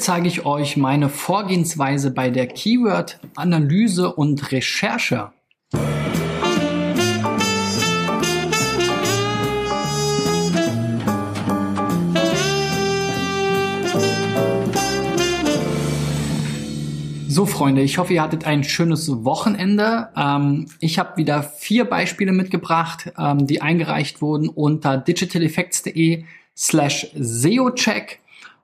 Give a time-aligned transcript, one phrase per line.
[0.00, 5.30] zeige ich euch meine Vorgehensweise bei der Keyword-Analyse und Recherche.
[17.28, 20.08] So, Freunde, ich hoffe, ihr hattet ein schönes Wochenende.
[20.16, 26.24] Ähm, ich habe wieder vier Beispiele mitgebracht, ähm, die eingereicht wurden unter digitaleffects.de
[26.56, 28.20] slash SEOcheck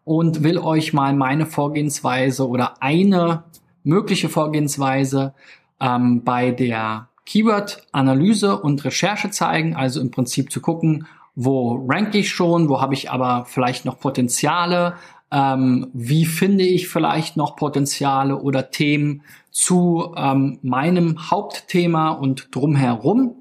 [0.06, 3.42] und will euch mal meine Vorgehensweise oder eine
[3.82, 5.34] mögliche Vorgehensweise
[5.80, 9.74] ähm, bei der Keyword-Analyse und Recherche zeigen.
[9.74, 13.98] Also im Prinzip zu gucken, wo rank ich schon, wo habe ich aber vielleicht noch
[13.98, 14.94] Potenziale,
[15.32, 23.34] ähm, wie finde ich vielleicht noch Potenziale oder Themen zu ähm, meinem Hauptthema und drumherum.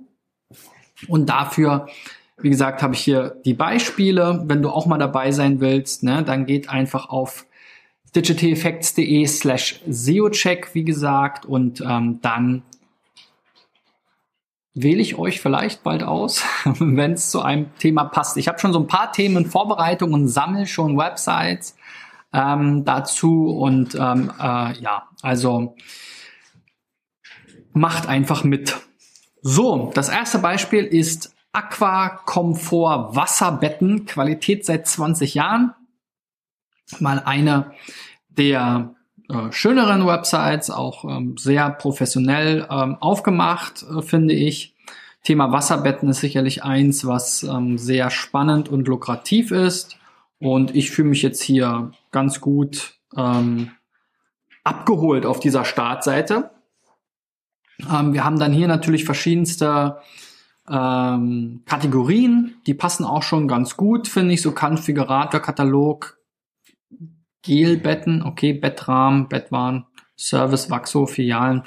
[1.07, 1.85] Und dafür,
[2.37, 4.43] wie gesagt, habe ich hier die Beispiele.
[4.45, 7.45] Wenn du auch mal dabei sein willst, ne, dann geht einfach auf
[8.15, 12.63] digitaleffects.de slash SEOcheck, wie gesagt, und ähm, dann
[14.73, 16.43] wähle ich euch vielleicht bald aus,
[16.79, 18.37] wenn es zu einem Thema passt.
[18.37, 21.75] Ich habe schon so ein paar Themen in Vorbereitung und sammle schon Websites
[22.33, 25.75] ähm, dazu und ähm, äh, ja, also
[27.71, 28.77] macht einfach mit.
[29.41, 35.73] So, das erste Beispiel ist Aqua Comfort Wasserbetten, Qualität seit 20 Jahren.
[36.99, 37.71] Mal eine
[38.27, 38.95] der
[39.29, 44.75] äh, schöneren Websites, auch ähm, sehr professionell ähm, aufgemacht, äh, finde ich.
[45.23, 49.97] Thema Wasserbetten ist sicherlich eins, was ähm, sehr spannend und lukrativ ist.
[50.39, 53.71] Und ich fühle mich jetzt hier ganz gut ähm,
[54.65, 56.51] abgeholt auf dieser Startseite.
[57.89, 60.01] Ähm, wir haben dann hier natürlich verschiedenste
[60.69, 64.41] ähm, Kategorien, die passen auch schon ganz gut, finde ich.
[64.41, 66.17] So Konfigurator, Katalog,
[67.43, 69.85] Gelbetten, okay, Bettrahmen, Bettwaren,
[70.17, 71.63] Service, Waxo, Filialen.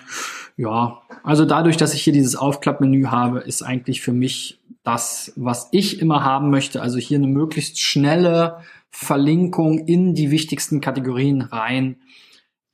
[0.56, 5.68] Ja, also dadurch, dass ich hier dieses Aufklappmenü habe, ist eigentlich für mich das, was
[5.70, 6.82] ich immer haben möchte.
[6.82, 8.58] Also hier eine möglichst schnelle
[8.90, 11.96] Verlinkung in die wichtigsten Kategorien rein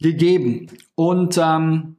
[0.00, 0.68] gegeben.
[0.94, 1.96] Und ähm,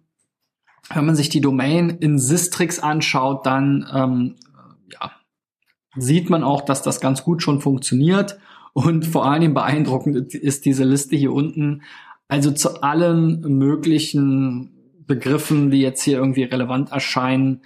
[0.93, 4.35] wenn man sich die Domain in Sistrix anschaut, dann ähm,
[4.91, 5.11] ja,
[5.95, 8.37] sieht man auch, dass das ganz gut schon funktioniert.
[8.73, 11.83] Und vor allem beeindruckend ist diese Liste hier unten.
[12.27, 14.71] Also zu allen möglichen
[15.07, 17.61] Begriffen, die jetzt hier irgendwie relevant erscheinen,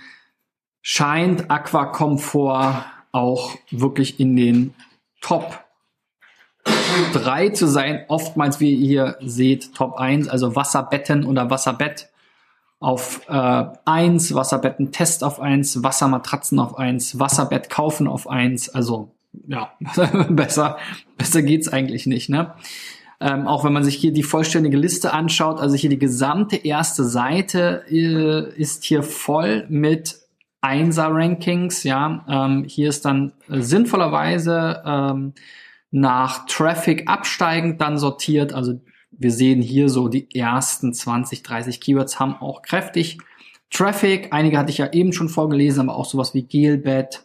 [0.82, 4.74] scheint Aquacomfort auch wirklich in den
[5.22, 5.64] Top
[7.14, 8.06] 3 zu sein.
[8.08, 12.09] Oftmals, wie ihr hier seht, Top 1, also Wasserbetten oder Wasserbett
[12.80, 19.12] auf äh, 1, Wasserbetten Test auf 1, Wassermatratzen auf 1, Wasserbett kaufen auf 1, also
[19.48, 19.74] ja,
[20.30, 20.78] besser,
[21.18, 22.54] besser geht's eigentlich nicht, ne?
[23.22, 27.04] Ähm, auch wenn man sich hier die vollständige Liste anschaut, also hier die gesamte erste
[27.04, 30.20] Seite äh, ist hier voll mit
[30.62, 32.26] Einser-Rankings, ja.
[32.30, 35.34] Ähm, hier ist dann äh, sinnvollerweise ähm,
[35.92, 38.54] nach Traffic absteigend dann sortiert.
[38.54, 38.80] Also
[39.20, 43.20] wir sehen hier so die ersten 20, 30 Keywords haben auch kräftig
[43.70, 44.30] Traffic.
[44.32, 47.24] Einige hatte ich ja eben schon vorgelesen, aber auch sowas wie Gelbett,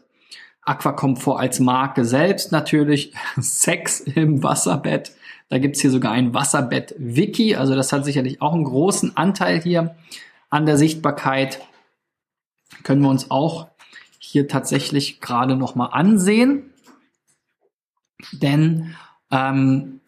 [0.63, 5.13] Aquacomfort als Marke selbst natürlich, Sex im Wasserbett.
[5.49, 7.55] Da gibt's hier sogar ein Wasserbett-Wiki.
[7.55, 9.95] Also das hat sicherlich auch einen großen Anteil hier
[10.51, 11.61] an der Sichtbarkeit.
[12.83, 13.69] Können wir uns auch
[14.19, 16.73] hier tatsächlich gerade nochmal ansehen.
[18.33, 18.97] Denn
[19.31, 20.01] ähm,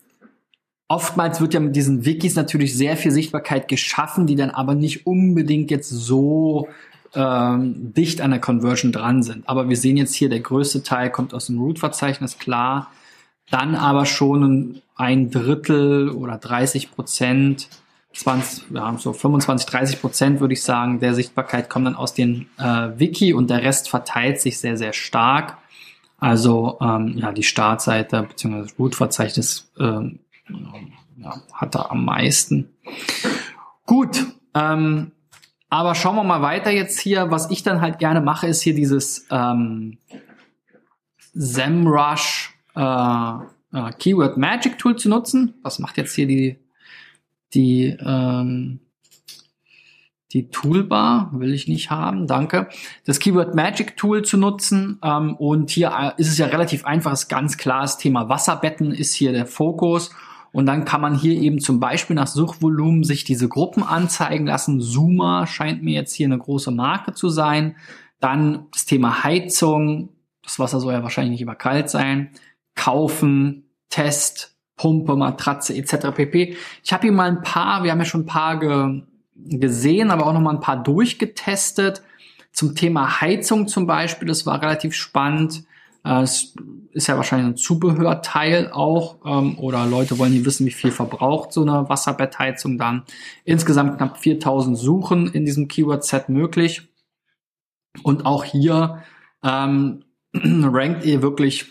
[0.89, 5.07] oftmals wird ja mit diesen Wikis natürlich sehr viel Sichtbarkeit geschaffen, die dann aber nicht
[5.07, 6.69] unbedingt jetzt so
[7.15, 9.49] ähm, dicht an der Conversion dran sind.
[9.49, 12.91] Aber wir sehen jetzt hier, der größte Teil kommt aus dem Root-Verzeichnis, klar.
[13.51, 17.69] Dann aber schon ein Drittel oder 30 Prozent,
[18.13, 22.47] 20, ja, so 25, 30 Prozent würde ich sagen, der Sichtbarkeit kommt dann aus dem
[22.59, 25.59] äh, Wiki und der Rest verteilt sich sehr, sehr stark.
[26.19, 28.63] Also ähm, ja, die Startseite bzw.
[28.63, 30.21] das Root-Verzeichnis ähm,
[31.17, 32.71] ja, hat da am meisten.
[33.85, 35.13] Gut, ähm,
[35.69, 37.31] aber schauen wir mal weiter jetzt hier.
[37.31, 39.99] Was ich dann halt gerne mache, ist hier dieses ähm,
[41.35, 43.35] SEMrush äh,
[43.73, 45.55] äh, Keyword Magic Tool zu nutzen.
[45.63, 46.59] Was macht jetzt hier die,
[47.53, 48.81] die, ähm,
[50.33, 51.31] die Toolbar?
[51.33, 52.69] Will ich nicht haben, danke.
[53.05, 54.99] Das Keyword Magic Tool zu nutzen.
[55.03, 58.93] Ähm, und hier äh, ist es ja relativ einfach, ist ganz klar, das Thema Wasserbetten
[58.93, 60.11] ist hier der Fokus.
[60.57, 64.81] Und dann kann man hier eben zum Beispiel nach Suchvolumen sich diese Gruppen anzeigen lassen.
[64.81, 67.77] Zoomer scheint mir jetzt hier eine große Marke zu sein.
[68.21, 70.09] Dann das Thema Heizung.
[70.43, 72.31] Das Wasser soll ja wahrscheinlich nicht immer kalt sein.
[72.75, 76.13] Kaufen, Test, Pumpe, Matratze etc.
[76.15, 76.57] pp.
[76.83, 79.03] Ich habe hier mal ein paar, wir haben ja schon ein paar ge
[79.35, 82.01] gesehen, aber auch noch mal ein paar durchgetestet.
[82.53, 85.65] Zum Thema Heizung zum Beispiel, das war relativ spannend.
[86.07, 86.55] Äh, es
[86.93, 91.53] ist ja wahrscheinlich ein Zubehörteil auch, ähm, oder Leute wollen hier wissen, wie viel verbraucht
[91.53, 93.03] so eine Wasserbettheizung dann.
[93.45, 96.89] Insgesamt knapp 4000 Suchen in diesem Keyword-Set möglich.
[98.03, 99.03] Und auch hier
[99.43, 100.05] ähm,
[100.35, 101.67] rankt ihr wirklich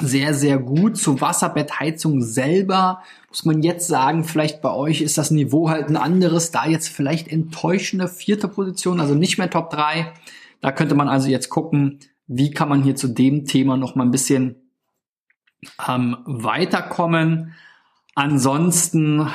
[0.00, 0.96] sehr, sehr gut.
[0.96, 5.96] Zur Wasserbettheizung selber muss man jetzt sagen, vielleicht bei euch ist das Niveau halt ein
[5.96, 10.12] anderes, da jetzt vielleicht enttäuschende vierte Position, also nicht mehr Top 3.
[10.60, 12.00] Da könnte man also jetzt gucken,
[12.32, 14.54] wie kann man hier zu dem Thema noch mal ein bisschen
[15.88, 17.54] ähm, weiterkommen.
[18.14, 19.28] Ansonsten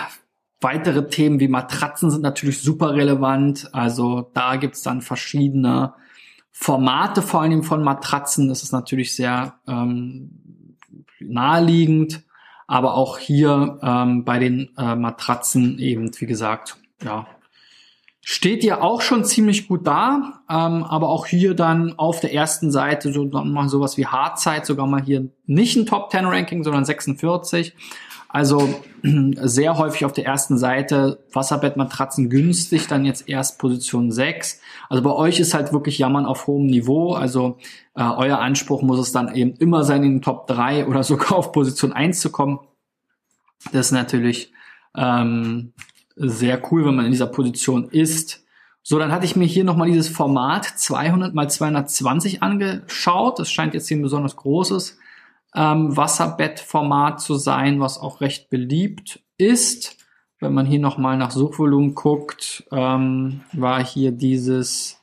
[0.61, 3.67] weitere Themen wie Matratzen sind natürlich super relevant.
[3.73, 5.93] Also da gibt's dann verschiedene
[6.53, 8.47] Formate, vor allem von Matratzen.
[8.47, 10.77] Das ist natürlich sehr ähm,
[11.19, 12.23] naheliegend.
[12.65, 17.27] Aber auch hier ähm, bei den äh, Matratzen eben, wie gesagt, ja,
[18.27, 22.71] steht ihr auch schon ziemlich gut da, ähm, aber auch hier dann auf der ersten
[22.71, 26.63] Seite so dann mal sowas wie Hardzeit, sogar mal hier nicht ein Top 10 Ranking,
[26.63, 27.75] sondern 46.
[28.27, 28.67] Also
[29.03, 34.59] sehr häufig auf der ersten Seite Wasserbettmatratzen günstig, dann jetzt erst Position 6.
[34.89, 37.13] Also bei euch ist halt wirklich Jammern auf hohem Niveau.
[37.13, 37.59] Also
[37.93, 41.33] äh, euer Anspruch muss es dann eben immer sein, in den Top 3 oder sogar
[41.33, 42.57] auf Position 1 zu kommen.
[43.71, 44.51] Das ist natürlich
[44.97, 45.73] ähm,
[46.15, 48.45] sehr cool, wenn man in dieser Position ist.
[48.81, 53.39] So, dann hatte ich mir hier nochmal dieses Format 200 mal 220 angeschaut.
[53.39, 54.97] Das scheint jetzt hier ein besonders großes
[55.55, 59.97] ähm, Wasserbettformat zu sein, was auch recht beliebt ist.
[60.39, 65.01] Wenn man hier nochmal nach Suchvolumen guckt, ähm, war hier dieses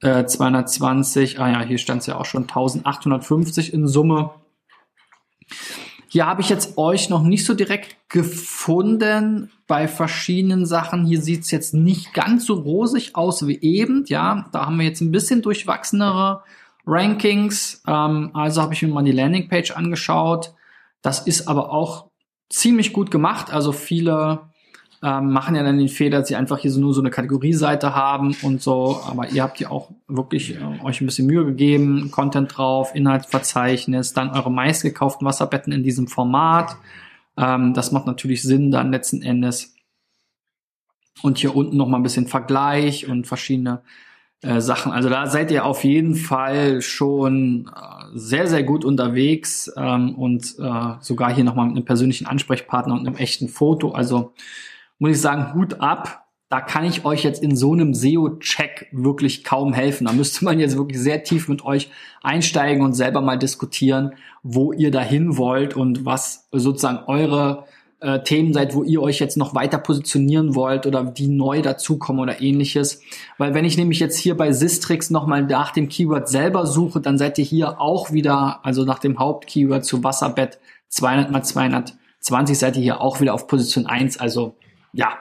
[0.00, 4.30] äh, 220, ah ja, hier stand es ja auch schon 1850 in Summe.
[6.12, 11.04] Hier habe ich jetzt euch noch nicht so direkt gefunden bei verschiedenen Sachen.
[11.06, 14.04] Hier sieht es jetzt nicht ganz so rosig aus wie eben.
[14.08, 16.42] Ja, da haben wir jetzt ein bisschen durchwachsenere
[16.84, 17.84] Rankings.
[17.86, 20.52] Ähm, also habe ich mir mal die Landingpage angeschaut.
[21.00, 22.06] Das ist aber auch
[22.48, 23.52] ziemlich gut gemacht.
[23.52, 24.49] Also viele
[25.02, 27.94] ähm, machen ja dann den Fehler, dass sie einfach hier so nur so eine Kategorieseite
[27.94, 29.00] haben und so.
[29.06, 34.12] Aber ihr habt ja auch wirklich äh, euch ein bisschen Mühe gegeben, Content drauf, Inhaltsverzeichnis,
[34.12, 36.76] dann eure meistgekauften Wasserbetten in diesem Format.
[37.38, 39.74] Ähm, das macht natürlich Sinn dann letzten Endes.
[41.22, 43.82] Und hier unten noch mal ein bisschen Vergleich und verschiedene
[44.42, 44.92] äh, Sachen.
[44.92, 50.56] Also da seid ihr auf jeden Fall schon äh, sehr, sehr gut unterwegs ähm, und
[50.58, 53.92] äh, sogar hier nochmal mit einem persönlichen Ansprechpartner und einem echten Foto.
[53.92, 54.32] Also
[55.00, 56.26] muss ich sagen, Hut ab.
[56.48, 60.06] Da kann ich euch jetzt in so einem SEO-Check wirklich kaum helfen.
[60.06, 61.90] Da müsste man jetzt wirklich sehr tief mit euch
[62.22, 67.66] einsteigen und selber mal diskutieren, wo ihr dahin wollt und was sozusagen eure
[68.00, 72.20] äh, Themen seid, wo ihr euch jetzt noch weiter positionieren wollt oder die neu dazukommen
[72.20, 73.00] oder ähnliches.
[73.38, 77.16] Weil wenn ich nämlich jetzt hier bei Sistrix nochmal nach dem Keyword selber suche, dann
[77.16, 80.58] seid ihr hier auch wieder, also nach dem Hauptkeyword zu Wasserbett
[80.88, 84.18] 200 mal 220 seid ihr hier auch wieder auf Position 1.
[84.18, 84.56] Also
[84.92, 85.18] ja,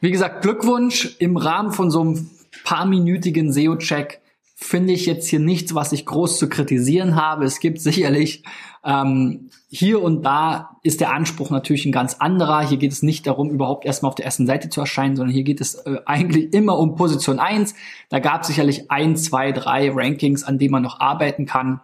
[0.00, 2.30] wie gesagt, Glückwunsch im Rahmen von so einem
[2.64, 4.20] paarminütigen SEO-Check
[4.54, 7.44] finde ich jetzt hier nichts, was ich groß zu kritisieren habe.
[7.44, 8.44] Es gibt sicherlich
[8.84, 12.66] ähm, hier und da ist der Anspruch natürlich ein ganz anderer.
[12.66, 15.42] Hier geht es nicht darum, überhaupt erstmal auf der ersten Seite zu erscheinen, sondern hier
[15.42, 17.74] geht es äh, eigentlich immer um Position 1.
[18.08, 21.80] Da gab es sicherlich ein, zwei, drei Rankings, an denen man noch arbeiten kann.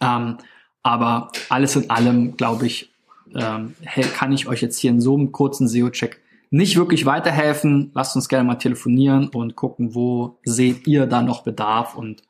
[0.00, 0.38] Ähm,
[0.82, 2.89] aber alles in allem, glaube ich,
[3.34, 3.74] ähm,
[4.14, 6.20] kann ich euch jetzt hier in so einem kurzen SEO-Check
[6.50, 7.90] nicht wirklich weiterhelfen.
[7.94, 12.22] Lasst uns gerne mal telefonieren und gucken, wo seht ihr da noch Bedarf und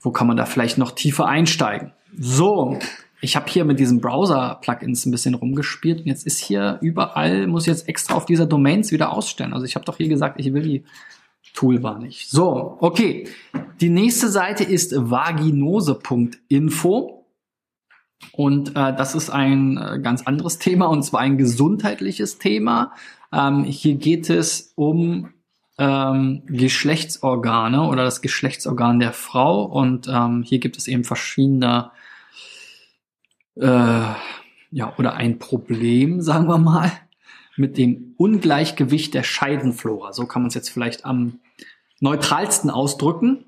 [0.00, 1.92] wo kann man da vielleicht noch tiefer einsteigen.
[2.18, 2.78] So,
[3.20, 7.66] ich habe hier mit diesen Browser-Plugins ein bisschen rumgespielt und jetzt ist hier überall, muss
[7.66, 9.52] jetzt extra auf dieser Domains wieder ausstellen.
[9.52, 10.82] Also ich habe doch hier gesagt, ich will die
[11.54, 12.30] Toolbar nicht.
[12.30, 13.28] So, okay.
[13.80, 17.21] Die nächste Seite ist vaginose.info.
[18.30, 22.92] Und äh, das ist ein äh, ganz anderes Thema und zwar ein gesundheitliches Thema.
[23.32, 25.30] Ähm, hier geht es um
[25.78, 31.90] ähm, Geschlechtsorgane oder das Geschlechtsorgan der Frau und ähm, hier gibt es eben verschiedene
[33.56, 33.66] äh,
[34.70, 36.92] ja oder ein Problem, sagen wir mal,
[37.56, 40.12] mit dem Ungleichgewicht der Scheidenflora.
[40.12, 41.40] So kann man es jetzt vielleicht am
[42.00, 43.44] neutralsten ausdrücken.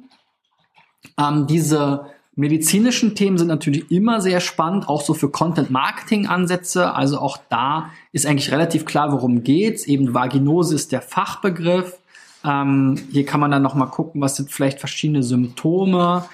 [1.19, 6.95] Ähm, diese medizinischen Themen sind natürlich immer sehr spannend, auch so für Content-Marketing-Ansätze.
[6.95, 9.87] Also auch da ist eigentlich relativ klar, worum geht's.
[9.87, 11.99] Eben Vaginose ist der Fachbegriff.
[12.45, 16.25] Ähm, hier kann man dann noch mal gucken, was sind vielleicht verschiedene Symptome.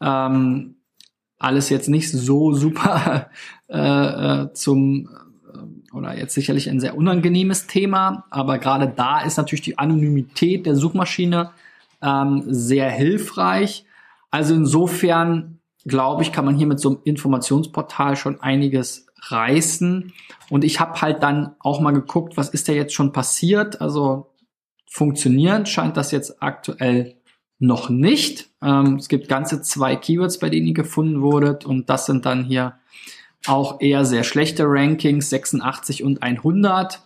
[0.00, 0.76] Ähm,
[1.38, 3.30] alles jetzt nicht so super
[3.68, 3.78] äh,
[4.42, 5.08] äh, zum
[5.52, 10.66] äh, oder jetzt sicherlich ein sehr unangenehmes Thema, aber gerade da ist natürlich die Anonymität
[10.66, 11.50] der Suchmaschine
[12.02, 13.84] ähm, sehr hilfreich.
[14.30, 20.12] Also insofern glaube ich, kann man hier mit so einem Informationsportal schon einiges reißen.
[20.50, 23.80] Und ich habe halt dann auch mal geguckt, was ist da jetzt schon passiert.
[23.80, 24.32] Also
[24.88, 27.16] funktionieren scheint das jetzt aktuell
[27.58, 28.50] noch nicht.
[28.62, 31.64] Ähm, es gibt ganze zwei Keywords, bei denen ihr gefunden wurdet.
[31.64, 32.74] Und das sind dann hier
[33.46, 37.00] auch eher sehr schlechte Rankings, 86 und 100.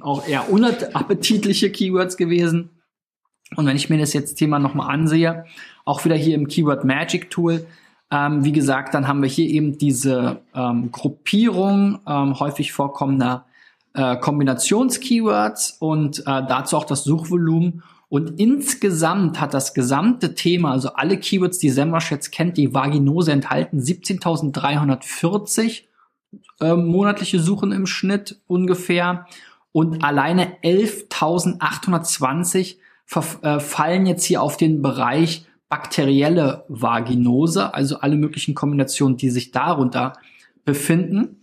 [0.00, 2.70] Auch eher unappetitliche Keywords gewesen.
[3.56, 5.44] Und wenn ich mir das jetzt Thema nochmal ansehe,
[5.84, 7.66] auch wieder hier im Keyword Magic Tool,
[8.10, 13.44] ähm, wie gesagt, dann haben wir hier eben diese ähm, Gruppierung ähm, häufig vorkommender
[13.94, 17.82] äh, Kombinations-Keywords und äh, dazu auch das Suchvolumen.
[18.08, 23.32] Und insgesamt hat das gesamte Thema, also alle Keywords, die SEMrush jetzt kennt, die Vaginose
[23.32, 25.82] enthalten 17.340
[26.60, 29.26] äh, monatliche Suchen im Schnitt ungefähr
[29.72, 32.76] und alleine 11.820 äh,
[33.08, 40.14] fallen jetzt hier auf den Bereich bakterielle Vaginose, also alle möglichen Kombinationen, die sich darunter
[40.64, 41.42] befinden.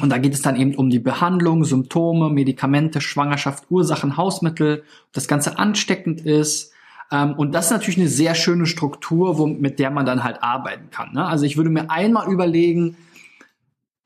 [0.00, 5.28] Und da geht es dann eben um die Behandlung, Symptome, Medikamente, Schwangerschaft, Ursachen, Hausmittel, das
[5.28, 6.72] Ganze ansteckend ist.
[7.12, 10.90] Ähm, und das ist natürlich eine sehr schöne Struktur, mit der man dann halt arbeiten
[10.90, 11.12] kann.
[11.12, 11.24] Ne?
[11.24, 12.96] Also ich würde mir einmal überlegen,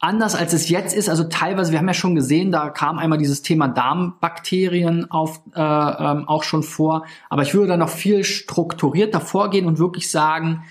[0.00, 1.08] anders als es jetzt ist.
[1.08, 5.60] Also teilweise, wir haben ja schon gesehen, da kam einmal dieses Thema Darmbakterien auf, äh,
[5.60, 7.04] ähm, auch schon vor.
[7.28, 10.64] Aber ich würde da noch viel strukturierter vorgehen und wirklich sagen,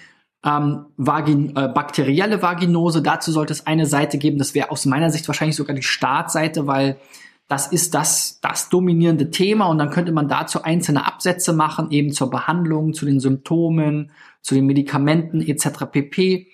[0.46, 4.38] ähm, Vagin äh, bakterielle Vaginose, dazu sollte es eine Seite geben.
[4.38, 6.98] Das wäre aus meiner Sicht wahrscheinlich sogar die Startseite, weil
[7.50, 12.12] das ist das, das dominierende Thema und dann könnte man dazu einzelne Absätze machen, eben
[12.12, 15.86] zur Behandlung, zu den Symptomen, zu den Medikamenten etc.
[15.90, 16.48] pp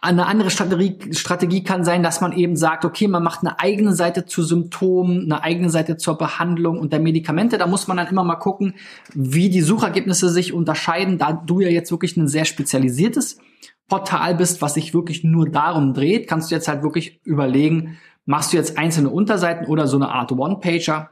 [0.00, 3.94] eine andere Strategie, Strategie kann sein, dass man eben sagt, okay, man macht eine eigene
[3.94, 7.58] Seite zu Symptomen, eine eigene Seite zur Behandlung und der Medikamente.
[7.58, 8.74] Da muss man dann immer mal gucken,
[9.14, 13.38] wie die Suchergebnisse sich unterscheiden, da du ja jetzt wirklich ein sehr spezialisiertes
[13.88, 18.52] Portal bist, was sich wirklich nur darum dreht, kannst du jetzt halt wirklich überlegen, machst
[18.52, 21.10] du jetzt einzelne Unterseiten oder so eine Art One-Pager,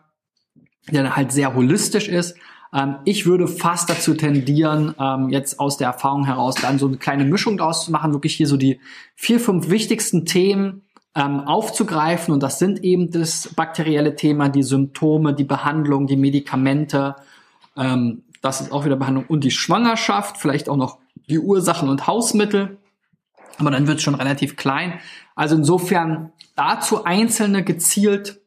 [0.91, 2.37] der dann halt sehr holistisch ist
[2.75, 6.97] ähm, ich würde fast dazu tendieren, ähm, jetzt aus der Erfahrung heraus dann so eine
[6.97, 8.81] kleine Mischung daraus zu machen, wirklich hier so die
[9.15, 10.83] vier, fünf wichtigsten Themen
[11.15, 12.35] ähm, aufzugreifen.
[12.35, 17.15] Und das sind eben das bakterielle Thema, die Symptome, die Behandlung, die Medikamente.
[17.77, 22.09] Ähm, das ist auch wieder Behandlung und die Schwangerschaft, vielleicht auch noch die Ursachen und
[22.09, 22.79] Hausmittel.
[23.57, 24.99] Aber dann wird es schon relativ klein.
[25.37, 28.41] Also insofern dazu einzelne gezielt,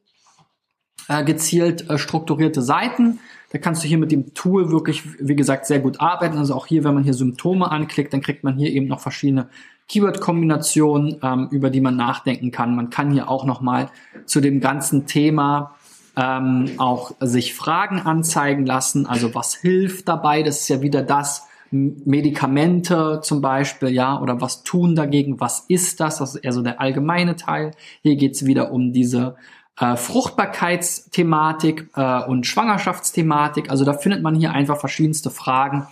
[1.07, 3.19] äh, gezielt äh, strukturierte Seiten
[3.51, 6.37] da kannst du hier mit dem Tool wirklich, wie gesagt, sehr gut arbeiten.
[6.37, 9.47] Also auch hier, wenn man hier Symptome anklickt, dann kriegt man hier eben noch verschiedene
[9.87, 12.75] Keyword-Kombinationen, ähm, über die man nachdenken kann.
[12.75, 13.89] Man kann hier auch nochmal
[14.25, 15.75] zu dem ganzen Thema
[16.17, 19.05] ähm, auch sich Fragen anzeigen lassen.
[19.05, 20.43] Also was hilft dabei?
[20.43, 25.99] Das ist ja wieder das, Medikamente zum Beispiel, ja, oder was tun dagegen, was ist
[25.99, 26.19] das?
[26.19, 27.71] Das ist eher so der allgemeine Teil.
[28.03, 29.35] Hier geht's wieder um diese
[29.79, 33.69] äh, Fruchtbarkeitsthematik äh, und Schwangerschaftsthematik.
[33.69, 35.87] Also da findet man hier einfach verschiedenste Fragen,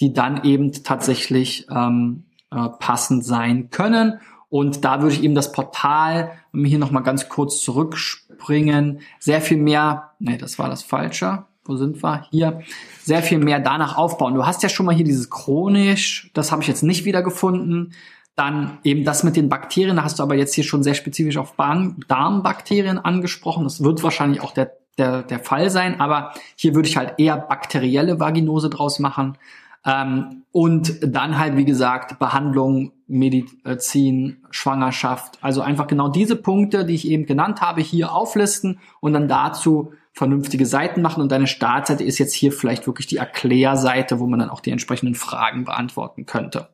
[0.00, 4.20] die dann eben tatsächlich ähm, äh, passend sein können.
[4.48, 10.12] Und da würde ich eben das Portal, hier nochmal ganz kurz zurückspringen, sehr viel mehr,
[10.18, 11.44] nee, das war das Falsche.
[11.64, 12.26] Wo sind wir?
[12.30, 12.62] Hier.
[13.02, 14.34] Sehr viel mehr danach aufbauen.
[14.34, 17.92] Du hast ja schon mal hier dieses chronisch, das habe ich jetzt nicht wieder gefunden.
[18.36, 21.38] Dann eben das mit den Bakterien, da hast du aber jetzt hier schon sehr spezifisch
[21.38, 23.64] auf Darmbakterien angesprochen.
[23.64, 27.38] Das wird wahrscheinlich auch der, der, der Fall sein, aber hier würde ich halt eher
[27.38, 29.38] bakterielle Vaginose draus machen.
[29.86, 35.38] Ähm, und dann halt, wie gesagt, Behandlung, Medizin, Schwangerschaft.
[35.40, 39.92] Also einfach genau diese Punkte, die ich eben genannt habe, hier auflisten und dann dazu
[40.12, 41.22] vernünftige Seiten machen.
[41.22, 44.72] Und deine Startseite ist jetzt hier vielleicht wirklich die Erklärseite, wo man dann auch die
[44.72, 46.68] entsprechenden Fragen beantworten könnte.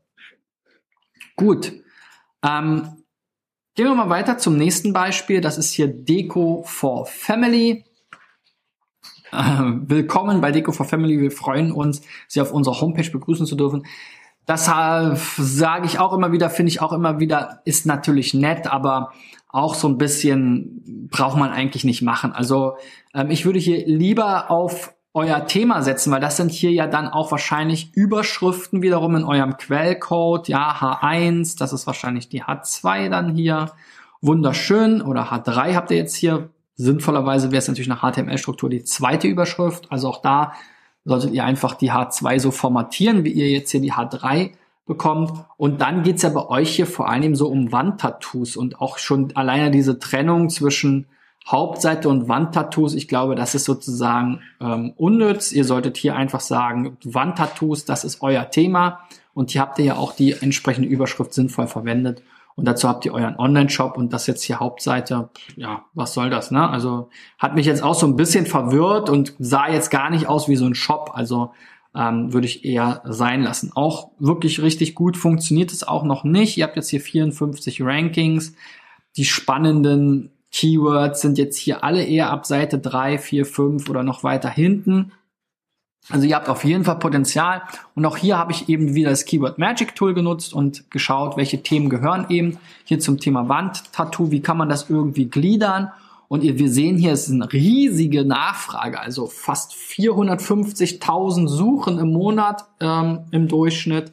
[1.43, 1.73] Gut.
[2.45, 3.03] Ähm,
[3.75, 5.41] gehen wir mal weiter zum nächsten Beispiel.
[5.41, 7.85] Das ist hier Deco for Family.
[9.33, 11.21] Äh, willkommen bei Deco for Family.
[11.21, 13.85] Wir freuen uns, Sie auf unserer Homepage begrüßen zu dürfen.
[14.47, 19.13] Das sage ich auch immer wieder, finde ich auch immer wieder, ist natürlich nett, aber
[19.49, 22.31] auch so ein bisschen braucht man eigentlich nicht machen.
[22.31, 22.77] Also
[23.15, 27.09] ähm, ich würde hier lieber auf euer Thema setzen, weil das sind hier ja dann
[27.09, 30.49] auch wahrscheinlich Überschriften wiederum in eurem Quellcode.
[30.49, 33.73] Ja, H1, das ist wahrscheinlich die H2 dann hier.
[34.23, 35.03] Wunderschön.
[35.03, 36.49] Oder H3 habt ihr jetzt hier.
[36.77, 39.93] Sinnvollerweise wäre es natürlich nach HTML-Struktur die zweite Überschrift.
[39.93, 40.55] Also auch da
[41.05, 44.53] solltet ihr einfach die H2 so formatieren, wie ihr jetzt hier die H3
[44.87, 45.45] bekommt.
[45.59, 49.37] Und dann geht's ja bei euch hier vor allem so um Wandtattoos und auch schon
[49.37, 51.07] alleine diese Trennung zwischen
[51.47, 52.95] Hauptseite und Wandtattoos.
[52.95, 55.53] Ich glaube, das ist sozusagen ähm, unnütz.
[55.53, 59.01] Ihr solltet hier einfach sagen, Wandtattoos, das ist euer Thema.
[59.35, 62.23] Und hier habt ihr ja auch die entsprechende Überschrift sinnvoll verwendet.
[62.55, 65.31] Und dazu habt ihr euren Online-Shop und das jetzt hier Hauptseite.
[65.57, 66.69] Ja, was soll das, ne?
[66.69, 67.09] Also
[67.39, 70.57] hat mich jetzt auch so ein bisschen verwirrt und sah jetzt gar nicht aus wie
[70.57, 71.13] so ein Shop.
[71.15, 71.53] Also
[71.95, 73.73] ähm, würde ich eher sein lassen.
[73.75, 76.57] Auch wirklich richtig gut funktioniert es auch noch nicht.
[76.59, 78.55] Ihr habt jetzt hier 54 Rankings.
[79.17, 84.23] Die spannenden Keywords sind jetzt hier alle eher ab Seite 3, 4, 5 oder noch
[84.23, 85.13] weiter hinten.
[86.11, 87.63] Also ihr habt auf jeden Fall Potenzial.
[87.95, 91.63] Und auch hier habe ich eben wieder das Keyword Magic Tool genutzt und geschaut, welche
[91.63, 94.31] Themen gehören eben hier zum Thema Wandtattoo.
[94.31, 95.93] Wie kann man das irgendwie gliedern?
[96.29, 102.65] Und wir sehen hier, es ist eine riesige Nachfrage, also fast 450.000 Suchen im Monat
[102.81, 104.13] ähm, im Durchschnitt.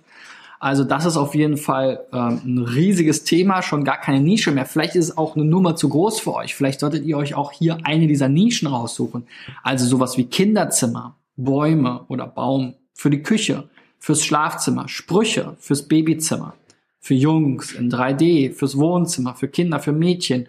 [0.59, 4.65] Also das ist auf jeden Fall ähm, ein riesiges Thema, schon gar keine Nische mehr.
[4.65, 6.53] Vielleicht ist es auch eine Nummer zu groß für euch.
[6.53, 9.25] Vielleicht solltet ihr euch auch hier eine dieser Nischen raussuchen.
[9.63, 16.53] Also sowas wie Kinderzimmer, Bäume oder Baum für die Küche, fürs Schlafzimmer, Sprüche fürs Babyzimmer
[16.99, 20.47] für Jungs, in 3D, fürs Wohnzimmer, für Kinder, für Mädchen.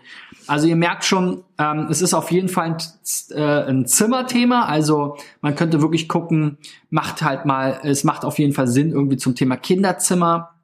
[0.51, 2.77] Also ihr merkt schon, ähm, es ist auf jeden Fall ein,
[3.31, 4.65] äh, ein Zimmerthema.
[4.65, 9.17] Also man könnte wirklich gucken, macht halt mal, es macht auf jeden Fall Sinn, irgendwie
[9.17, 10.57] zum Thema Kinderzimmer,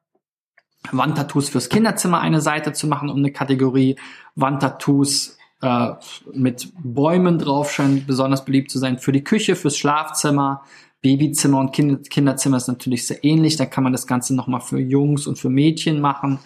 [0.90, 3.94] Wandtattoos fürs Kinderzimmer eine Seite zu machen und eine Kategorie
[4.34, 5.92] Wandtattoos äh,
[6.34, 10.62] mit Bäumen drauf scheint besonders beliebt zu sein für die Küche, fürs Schlafzimmer,
[11.00, 13.54] Babyzimmer und kind Kinderzimmer ist natürlich sehr ähnlich.
[13.54, 16.40] Da kann man das Ganze nochmal für Jungs und für Mädchen machen.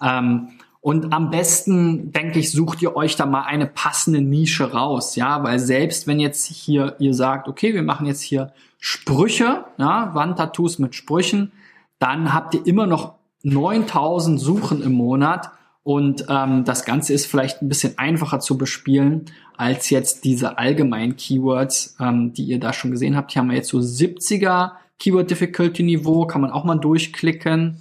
[0.00, 0.50] Ähm,
[0.84, 5.42] und am besten, denke ich, sucht ihr euch da mal eine passende Nische raus, ja,
[5.42, 10.78] weil selbst wenn jetzt hier ihr sagt, okay, wir machen jetzt hier Sprüche, ja, Wandtattoos
[10.78, 11.52] mit Sprüchen,
[11.98, 13.14] dann habt ihr immer noch
[13.44, 15.52] 9000 Suchen im Monat
[15.84, 19.24] und ähm, das Ganze ist vielleicht ein bisschen einfacher zu bespielen
[19.56, 23.32] als jetzt diese allgemeinen Keywords, ähm, die ihr da schon gesehen habt.
[23.32, 27.78] Hier haben wir jetzt so 70er Keyword Difficulty Niveau, kann man auch mal durchklicken.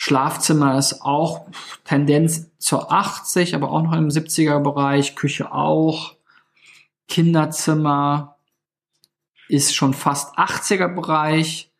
[0.00, 1.48] Schlafzimmer ist auch
[1.84, 5.16] Tendenz zur 80, aber auch noch im 70er Bereich.
[5.16, 6.14] Küche auch.
[7.08, 8.36] Kinderzimmer
[9.48, 11.72] ist schon fast 80er Bereich.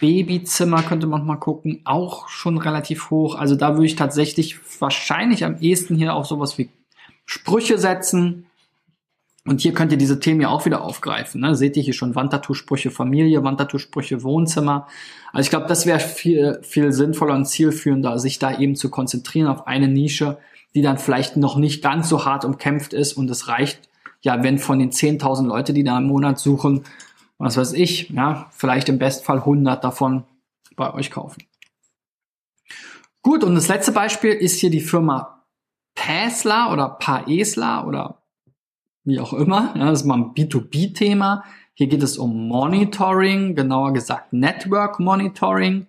[0.00, 3.34] Babyzimmer könnte man mal gucken, auch schon relativ hoch.
[3.34, 6.70] Also da würde ich tatsächlich wahrscheinlich am ehesten hier auch sowas wie
[7.26, 8.46] Sprüche setzen.
[9.46, 11.40] Und hier könnt ihr diese Themen ja auch wieder aufgreifen.
[11.40, 11.54] Ne?
[11.54, 14.86] Seht ihr hier schon Wandtattoo-Sprüche Familie, Wandtattoo-Sprüche Wohnzimmer.
[15.32, 19.48] Also ich glaube, das wäre viel, viel sinnvoller und zielführender, sich da eben zu konzentrieren
[19.48, 20.38] auf eine Nische,
[20.74, 23.88] die dann vielleicht noch nicht ganz so hart umkämpft ist und es reicht,
[24.20, 26.84] ja, wenn von den 10.000 Leute, die da im Monat suchen,
[27.38, 30.24] was weiß ich, ja, vielleicht im Bestfall 100 davon
[30.76, 31.42] bei euch kaufen.
[33.22, 35.44] Gut, und das letzte Beispiel ist hier die Firma
[35.94, 38.19] Pasla oder Paesla oder
[39.04, 39.74] wie auch immer.
[39.76, 41.44] Ja, das ist mal ein B2B-Thema.
[41.74, 45.86] Hier geht es um Monitoring, genauer gesagt Network Monitoring.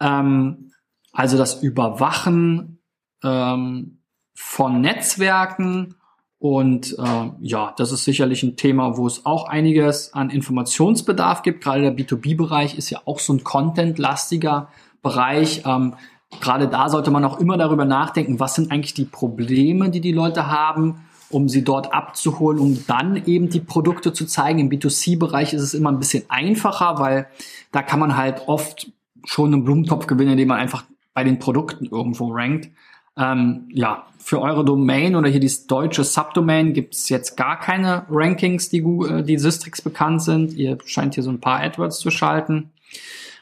[0.00, 0.72] Ähm,
[1.12, 2.78] also das Überwachen
[3.22, 3.98] ähm,
[4.34, 5.94] von Netzwerken
[6.40, 11.62] und äh, ja, das ist sicherlich ein Thema, wo es auch einiges an Informationsbedarf gibt.
[11.62, 14.68] Gerade der B2B-Bereich ist ja auch so ein content-lastiger
[15.02, 15.64] Bereich.
[15.66, 15.94] Ähm,
[16.40, 20.12] gerade da sollte man auch immer darüber nachdenken, was sind eigentlich die Probleme, die die
[20.12, 24.58] Leute haben, um sie dort abzuholen, um dann eben die Produkte zu zeigen.
[24.58, 27.28] Im B2C-Bereich ist es immer ein bisschen einfacher, weil
[27.72, 28.90] da kann man halt oft
[29.24, 32.70] schon einen Blumentopf gewinnen, indem man einfach bei den Produkten irgendwo rankt.
[33.16, 38.06] Ähm, ja, für eure Domain oder hier dieses deutsche Subdomain gibt es jetzt gar keine
[38.08, 40.52] Rankings, die, Google, die Systrix bekannt sind.
[40.54, 42.70] Ihr scheint hier so ein paar AdWords zu schalten.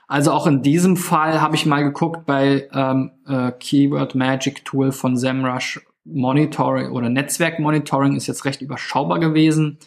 [0.07, 4.91] Also auch in diesem Fall habe ich mal geguckt bei ähm, äh, Keyword Magic Tool
[4.91, 5.81] von SEMrush
[6.13, 9.79] Monitoring oder Netzwerk Monitoring ist jetzt recht überschaubar gewesen.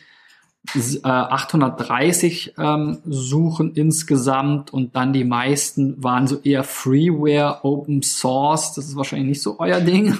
[1.03, 8.73] 830 äh, ähm, Suchen insgesamt und dann die meisten waren so eher Freeware, Open Source.
[8.73, 10.15] Das ist wahrscheinlich nicht so euer Ding.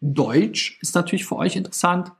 [0.00, 2.12] Deutsch ist natürlich für euch interessant.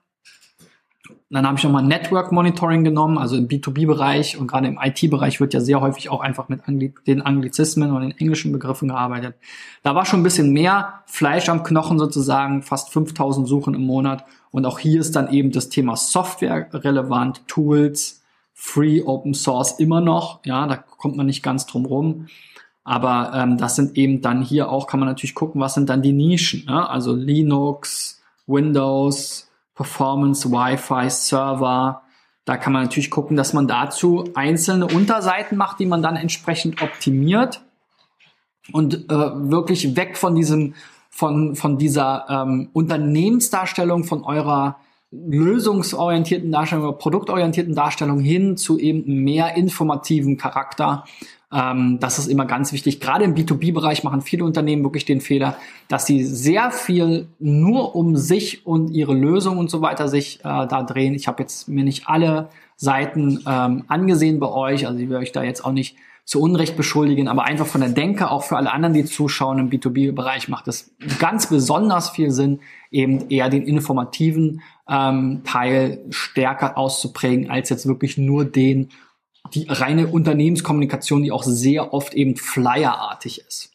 [1.34, 5.52] Dann habe ich nochmal Network Monitoring genommen, also im B2B-Bereich und gerade im IT-Bereich wird
[5.52, 9.34] ja sehr häufig auch einfach mit Angli den Anglizismen und den englischen Begriffen gearbeitet.
[9.82, 14.24] Da war schon ein bisschen mehr Fleisch am Knochen sozusagen, fast 5000 Suchen im Monat.
[14.52, 20.00] Und auch hier ist dann eben das Thema Software relevant, Tools, Free, Open Source immer
[20.00, 20.38] noch.
[20.44, 22.28] Ja, da kommt man nicht ganz drum rum.
[22.84, 26.00] Aber ähm, das sind eben dann hier auch, kann man natürlich gucken, was sind dann
[26.00, 26.66] die Nischen.
[26.66, 26.88] Ne?
[26.88, 32.02] Also Linux, Windows, Performance, Wi-Fi, Server.
[32.44, 36.82] Da kann man natürlich gucken, dass man dazu einzelne Unterseiten macht, die man dann entsprechend
[36.82, 37.62] optimiert.
[38.72, 40.74] und äh, wirklich weg von diesem,
[41.10, 44.78] von, von dieser ähm, Unternehmensdarstellung, von eurer
[45.10, 51.04] lösungsorientierten Darstellung produktorientierten Darstellung hin zu eben mehr informativen Charakter.
[51.54, 53.00] Ähm, das ist immer ganz wichtig.
[53.00, 55.56] Gerade im B2B-Bereich machen viele Unternehmen wirklich den Fehler,
[55.88, 60.42] dass sie sehr viel nur um sich und ihre Lösung und so weiter sich äh,
[60.42, 61.14] da drehen.
[61.14, 65.30] Ich habe jetzt mir nicht alle Seiten ähm, angesehen bei euch, also ich will euch
[65.30, 68.72] da jetzt auch nicht zu Unrecht beschuldigen, aber einfach von der Denke, auch für alle
[68.72, 74.62] anderen, die zuschauen im B2B-Bereich, macht es ganz besonders viel Sinn, eben eher den informativen
[74.88, 78.88] ähm, Teil stärker auszuprägen, als jetzt wirklich nur den,
[79.52, 83.72] die reine Unternehmenskommunikation, die auch sehr oft eben flyerartig ist.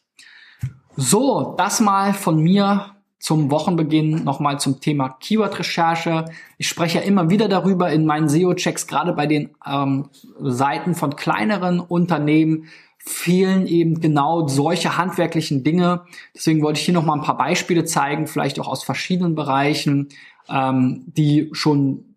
[0.96, 6.24] So, das mal von mir zum Wochenbeginn nochmal zum Thema Keyword-Recherche.
[6.56, 10.08] Ich spreche ja immer wieder darüber in meinen SEO-Checks, gerade bei den ähm,
[10.40, 12.64] Seiten von kleineren Unternehmen
[12.98, 16.02] fehlen eben genau solche handwerklichen Dinge.
[16.34, 20.08] Deswegen wollte ich hier nochmal ein paar Beispiele zeigen, vielleicht auch aus verschiedenen Bereichen,
[20.48, 22.09] ähm, die schon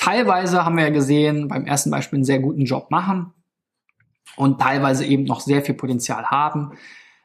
[0.00, 3.32] teilweise, haben wir ja gesehen, beim ersten Beispiel einen sehr guten Job machen
[4.36, 6.72] und teilweise eben noch sehr viel Potenzial haben.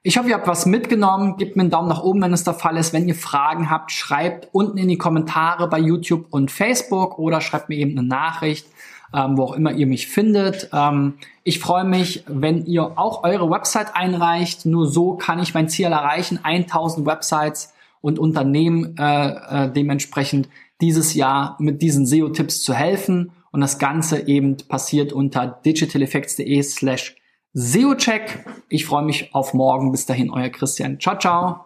[0.04, 1.38] Ich hoffe, ihr habt was mitgenommen.
[1.38, 2.94] Gebt mir einen Daumen nach oben, wenn es der Fall ist.
[2.94, 7.70] Wenn ihr Fragen habt, schreibt unten in die Kommentare bei YouTube und Facebook oder schreibt
[7.70, 8.68] mir eben eine Nachricht,
[9.16, 10.70] ähm, wo auch immer ihr mich findet.
[10.74, 14.68] Ähm, ich freue mich, wenn ihr auch eure Website einreicht.
[14.68, 19.30] Nur so kann ich mein Ziel erreichen, 1000 Websites und Unternehmen äh,
[19.66, 20.50] äh, dementsprechend
[20.82, 23.32] dieses Jahr mit diesen SEO-Tipps zu helfen.
[23.52, 27.16] Und das Ganze eben passiert unter digitaleffects.de slash
[27.54, 28.46] SEO-Check.
[28.70, 29.92] Ich freue mich auf morgen.
[29.92, 31.00] Bis dahin, euer Christian.
[31.00, 31.65] Ciao, ciao.